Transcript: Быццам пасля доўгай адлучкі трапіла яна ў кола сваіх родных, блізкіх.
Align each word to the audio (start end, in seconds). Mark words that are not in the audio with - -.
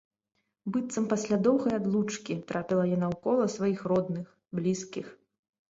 Быццам 0.77 1.05
пасля 1.11 1.37
доўгай 1.47 1.73
адлучкі 1.81 2.39
трапіла 2.53 2.83
яна 2.95 3.07
ў 3.13 3.15
кола 3.27 3.45
сваіх 3.59 3.79
родных, 3.95 4.25
блізкіх. 4.61 5.17